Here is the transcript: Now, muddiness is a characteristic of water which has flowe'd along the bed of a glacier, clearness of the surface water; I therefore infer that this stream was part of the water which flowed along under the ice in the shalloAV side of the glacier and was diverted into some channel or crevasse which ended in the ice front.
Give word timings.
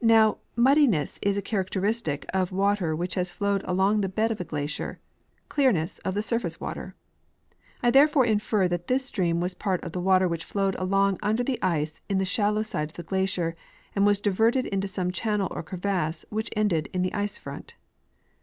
Now, 0.00 0.38
muddiness 0.56 1.18
is 1.20 1.36
a 1.36 1.42
characteristic 1.42 2.24
of 2.32 2.52
water 2.52 2.96
which 2.96 3.16
has 3.16 3.32
flowe'd 3.32 3.60
along 3.66 4.00
the 4.00 4.08
bed 4.08 4.30
of 4.30 4.40
a 4.40 4.44
glacier, 4.44 4.98
clearness 5.50 5.98
of 6.06 6.14
the 6.14 6.22
surface 6.22 6.58
water; 6.58 6.94
I 7.82 7.90
therefore 7.90 8.24
infer 8.24 8.66
that 8.66 8.86
this 8.86 9.04
stream 9.04 9.40
was 9.40 9.52
part 9.52 9.84
of 9.84 9.92
the 9.92 10.00
water 10.00 10.26
which 10.26 10.42
flowed 10.46 10.74
along 10.76 11.18
under 11.22 11.44
the 11.44 11.60
ice 11.62 12.00
in 12.08 12.16
the 12.16 12.24
shalloAV 12.24 12.64
side 12.64 12.88
of 12.88 12.96
the 12.96 13.02
glacier 13.02 13.56
and 13.94 14.06
was 14.06 14.22
diverted 14.22 14.64
into 14.64 14.88
some 14.88 15.10
channel 15.12 15.48
or 15.50 15.62
crevasse 15.62 16.24
which 16.30 16.48
ended 16.56 16.88
in 16.94 17.02
the 17.02 17.12
ice 17.12 17.36
front. 17.36 17.74